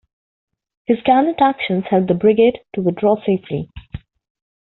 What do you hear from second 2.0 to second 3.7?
the brigade to withdraw safely.